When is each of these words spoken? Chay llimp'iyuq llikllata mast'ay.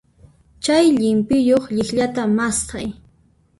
Chay 0.63 0.85
llimp'iyuq 0.99 1.65
llikllata 1.75 2.23
mast'ay. 2.37 2.87